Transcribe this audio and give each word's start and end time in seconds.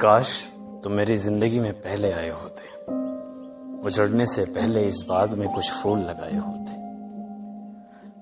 काश 0.00 0.30
तुम 0.84 0.92
मेरी 0.92 1.14
ज़िंदगी 1.16 1.60
में 1.60 1.72
पहले 1.74 2.10
आए 2.12 2.28
होते। 2.30 2.64
उजड़ने 3.86 4.26
से 4.26 4.44
पहले 4.44 4.82
इस 4.82 5.00
बाग 5.10 5.30
में 5.30 5.48
कुछ 5.48 5.70
फूल 5.72 6.00
लगाए 6.00 6.36
होते। 6.36 6.74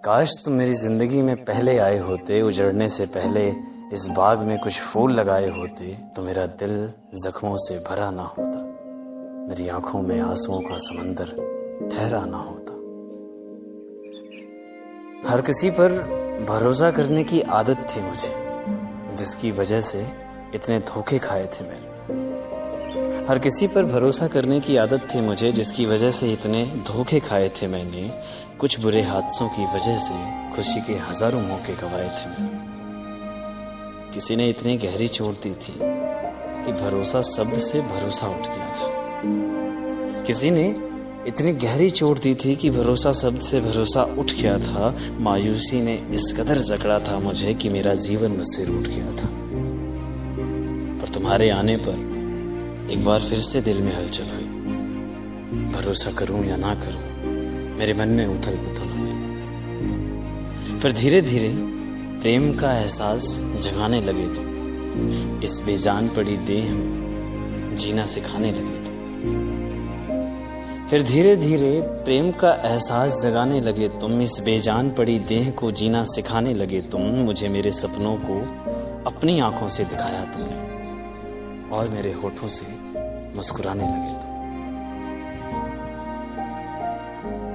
काश 0.04 0.34
तुम 0.44 0.54
मेरी 0.54 0.74
ज़िंदगी 0.74 1.22
में 1.22 1.36
पहले 1.44 1.76
आए 1.78 1.98
होते, 1.98 2.40
उजड़ने 2.42 2.88
से 2.88 3.06
पहले 3.06 3.46
इस 3.92 4.06
बाग 4.16 4.38
में 4.38 4.58
कुछ 4.58 4.80
फूल 4.82 5.12
लगाए 5.12 5.48
होते 5.50 5.96
तो 6.16 6.22
मेरा 6.22 6.46
दिल 6.56 6.76
जख्मों 7.24 7.56
से 7.58 7.78
भरा 7.80 8.10
ना 8.10 8.22
होता। 8.28 8.58
मेरी 9.48 9.68
आँखों 9.68 10.02
में 10.02 10.20
आंसुओं 10.20 10.60
का 10.60 10.78
समंदर 10.80 11.36
ठहरा 11.92 12.24
ना 12.26 12.38
होता। 12.38 12.72
हर 15.30 15.40
किसी 15.42 15.70
पर 15.70 15.92
भरोसा 16.48 16.90
करने 16.90 17.24
की 17.24 17.40
आदत 17.54 17.86
थी 17.90 18.02
मुझे, 18.02 18.34
जिसकी 19.16 19.50
वजह 19.52 19.80
से 19.82 20.06
इतने 20.54 20.78
धोखे 20.78 21.18
खाए 21.18 21.46
थे 21.46 21.68
मैंने। 21.68 21.92
हर 23.28 23.38
किसी 23.38 23.66
पर 23.66 23.84
भरोसा 23.84 24.26
करने 24.26 24.60
की 24.60 24.76
आदत 24.76 25.08
थी 25.14 25.20
मुझे, 25.20 25.52
जिसकी 25.52 25.86
वजह 25.86 26.10
से 26.10 26.32
इतने 26.32 26.64
धोखे 26.66 27.20
खाए 27.20 27.48
थे 27.48 27.66
मैंने। 27.66 28.10
कुछ 28.58 28.80
बुरे 28.80 29.02
हादसों 29.02 29.48
की 29.48 29.64
वजह 29.76 29.98
से 29.98 30.14
खुशी 30.56 30.80
के 30.80 30.92
हज़ारों 30.92 31.40
मौके 31.40 31.72
गवाए 31.72 32.08
थे 32.08 32.26
मैंने। 32.30 34.12
किसी 34.14 34.36
ने 34.36 34.48
इतनी 34.48 34.76
गहरी 34.76 35.08
चोट 35.08 35.42
दी 35.42 35.50
थी 35.50 35.72
कि 36.64 36.72
भरोसा 36.72 37.22
शब्द 37.22 37.58
से 37.58 37.80
भरोसा 37.80 38.26
उठ 38.26 38.46
गया 38.46 38.72
था। 38.72 38.92
किसी 40.22 40.50
ने 40.50 40.68
इतनी 41.26 41.52
गहरी 41.52 41.90
चोट 41.90 42.20
दी 42.20 42.34
थी 42.34 42.56
कि 42.56 42.70
भरोसा 42.70 43.12
शब्द 43.12 43.40
से 43.40 43.60
भरोसा 43.60 44.02
उठ 44.02 44.32
गया 44.32 44.58
था। 44.58 44.94
मायूसी 45.20 45.82
ने 45.82 45.94
इस 46.10 46.34
कदर 46.38 46.58
जकड़ा 46.58 46.98
था 46.98 47.18
मुझे 47.18 47.54
कि 47.54 47.68
मेरा 47.68 47.94
जीवन 47.94 48.30
मुझसे 48.30 48.64
रूठ 48.64 48.82
गया 48.82 49.10
था। 49.16 49.43
तुम्हारे 51.14 51.48
आने 51.50 51.76
पर 51.76 51.96
एक 52.92 53.04
बार 53.04 53.20
फिर 53.20 53.38
से 53.40 53.60
दिल 53.62 53.80
में 53.82 53.94
हलचल 53.96 54.24
हुई 54.24 54.48
भरोसा 55.72 56.10
करूँ 56.10 56.44
या 56.46 56.56
ना 56.56 56.74
करूँ, 56.74 57.02
मेरे 57.78 57.94
मन 57.94 58.08
में 58.08 58.26
उथल 58.26 58.56
पुथल 58.56 58.88
हुई 58.88 59.12
फिर 60.80 60.92
धीरे 60.92 61.20
धीरे 61.22 61.50
प्रेम 62.22 62.52
का 62.54 62.72
एहसास 62.72 63.26
जगाने 63.62 64.00
लगे 64.00 64.26
तुम 64.34 65.40
इस 65.42 65.60
बेजान 65.66 66.08
पड़ी 66.08 66.36
देह 66.46 66.72
में 66.74 67.76
जीना 67.76 68.06
सिखाने 68.06 68.50
लगे 68.52 68.76
तुम 68.84 68.92
फिर 70.90 71.02
धीरे 71.02 71.36
धीरे 71.36 71.80
प्रेम 72.04 72.30
का 72.32 72.50
एहसास 72.64 73.22
जगाने 73.22 73.60
लगे, 73.60 73.88
तुम 73.88 74.20
इस 74.22 74.40
बेजान 74.44 74.90
पड़ी 74.90 75.18
देह 75.18 75.50
को 75.50 75.70
जीना 75.70 76.04
सिखाने 76.04 76.54
लगे, 76.54 76.80
तुम 76.82 77.02
मुझे 77.24 77.48
मेरे 77.48 77.70
सपनों 77.72 78.16
को 78.26 78.40
अपनी 79.10 79.40
आँखों 79.40 79.68
से 79.68 79.84
दिखाया 79.84 80.24
तुमने। 80.24 80.63
और 81.74 81.88
मेरे 81.88 82.12
होठों 82.12 82.48
से 82.48 82.66
मुस्कुराने 83.36 83.84
लगे 83.84 84.12
तुम। 84.12 84.32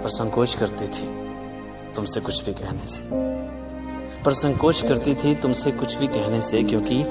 पर 0.04 0.10
संकोच 0.10 0.56
करती 0.56 0.88
थी 0.88 1.08
तुमसे 1.94 2.22
कुछ 2.22 2.46
भी 2.46 2.54
कहने 2.54 2.88
से। 2.88 3.02
पर 4.24 4.32
संकोच 4.32 4.82
करती 4.82 5.16
थी 5.16 5.36
तुमसे 5.36 5.72
कुछ 5.72 5.96
भी 5.96 6.08
कहने 6.08 6.42
से, 6.42 6.64
क्योंकि 6.64 7.04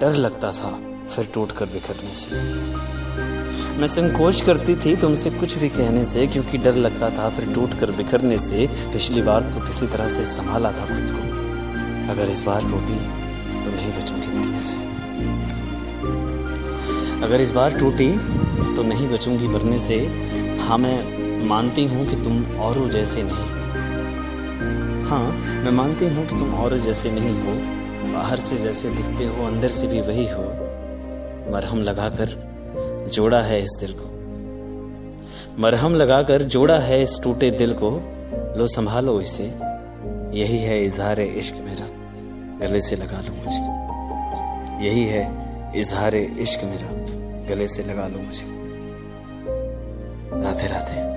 डर 0.00 0.14
लगता 0.14 0.52
था 0.52 0.70
फिर 1.06 1.30
टूट 1.34 1.52
कर 1.52 1.66
बिखरने 1.66 2.14
से। 2.14 2.42
मैं 3.78 3.86
संकोच 3.86 4.40
करती 4.40 4.74
थी 4.76 4.96
तुमसे 4.96 5.30
कुछ 5.30 5.58
भी 5.58 5.68
कहने 5.68 6.04
से, 6.04 6.26
क्योंकि 6.26 6.58
डर 6.58 6.74
लगता 6.74 7.10
था 7.10 7.28
फिर 7.30 7.54
टूट 7.54 7.74
कर 7.74 7.90
बिखरने 7.90 8.38
से। 8.38 8.66
पिछली 8.66 9.22
बार 9.22 9.42
तो 9.42 9.60
किसी 9.60 9.86
तरह 9.86 10.08
से 10.08 10.24
संभाला 10.24 10.72
था 10.72 10.86
खुद 10.86 11.10
को। 11.10 12.12
अगर 12.12 12.28
इस 12.28 12.42
बार 12.42 12.62
टूटी 12.62 12.98
तो 13.64 13.70
नहीं 13.70 13.92
बचूँगी 13.92 14.28
मरने 14.28 14.62
से। 14.62 14.76
अगर 17.24 17.40
इस 17.40 17.50
बार 17.50 17.78
टूटी 17.78 18.18
तो 18.76 18.82
नहीं 18.82 19.08
बचूँगी 19.08 19.48
मरने 19.48 19.78
से। 19.78 19.96
हाँ 20.60 20.78
मैं 20.78 21.46
मानती 21.48 21.84
हूँ 21.84 22.06
कि 22.06 22.16
तुम 22.16 22.60
और 22.60 22.88
जैसे 22.92 23.22
नहीं। 23.22 23.44
हाँ 25.04 25.32
मैं 25.64 25.70
मानती 25.70 26.04
हूँ 26.04 26.26
कि 26.26 26.38
तुम 26.38 26.54
और 26.54 26.78
जैसे 26.78 27.10
नहीं 27.10 27.32
हो, 27.32 27.52
बाहर 28.12 28.38
से 28.38 28.56
जैसे 28.56 28.90
दिखते 28.90 29.24
हो, 29.24 29.46
अंदर 29.46 29.68
से 29.68 29.86
भी 29.86 30.00
वही 30.00 30.28
हो। 30.28 30.42
मरहम 31.52 31.82
लगाकर 31.82 33.08
जोड़ा 33.12 33.40
है 33.40 33.62
इस 33.62 33.76
दिल 33.80 33.92
को। 33.92 34.10
मरहम 35.62 35.94
लगाकर 35.94 36.42
जोड़ा 36.42 36.78
है 36.78 37.02
इस 37.02 37.18
टूटे 37.24 37.50
दिल 37.50 37.72
को। 37.72 37.90
लो, 38.58 38.66
संभालो 38.66 39.20
इसे। 39.20 39.44
यही 40.38 40.58
है 40.58 40.84
इजहार 40.84 41.20
इश्क 41.20 41.54
मेरा। 41.54 41.86
गले 42.66 42.80
से 42.80 42.96
लगा 42.96 43.20
लो 43.20 43.34
मुझे। 43.34 44.86
यही 44.86 45.04
है 45.04 45.43
इजहार 45.76 46.14
इश्क 46.14 46.64
मेरा 46.64 46.88
गले 47.48 47.68
से 47.68 47.82
लगा 47.82 48.06
लो 48.08 48.18
मुझे। 48.18 48.46
राधे 50.42 50.66
राधे 50.66 51.13